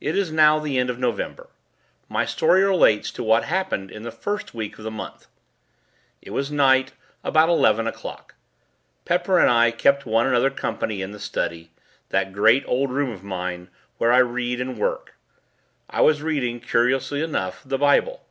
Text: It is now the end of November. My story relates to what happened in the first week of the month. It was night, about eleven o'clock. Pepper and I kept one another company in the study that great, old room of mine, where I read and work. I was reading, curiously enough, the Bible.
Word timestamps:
It 0.00 0.16
is 0.16 0.32
now 0.32 0.58
the 0.58 0.78
end 0.78 0.88
of 0.88 0.98
November. 0.98 1.50
My 2.08 2.24
story 2.24 2.64
relates 2.64 3.10
to 3.10 3.22
what 3.22 3.44
happened 3.44 3.90
in 3.90 4.02
the 4.02 4.10
first 4.10 4.54
week 4.54 4.78
of 4.78 4.84
the 4.84 4.90
month. 4.90 5.26
It 6.22 6.30
was 6.30 6.50
night, 6.50 6.92
about 7.22 7.50
eleven 7.50 7.86
o'clock. 7.86 8.34
Pepper 9.04 9.38
and 9.38 9.50
I 9.50 9.70
kept 9.70 10.06
one 10.06 10.26
another 10.26 10.48
company 10.48 11.02
in 11.02 11.10
the 11.10 11.20
study 11.20 11.70
that 12.08 12.32
great, 12.32 12.64
old 12.66 12.90
room 12.92 13.10
of 13.10 13.22
mine, 13.22 13.68
where 13.98 14.10
I 14.10 14.20
read 14.20 14.58
and 14.58 14.78
work. 14.78 15.16
I 15.90 16.00
was 16.00 16.22
reading, 16.22 16.58
curiously 16.58 17.20
enough, 17.22 17.60
the 17.62 17.76
Bible. 17.76 18.24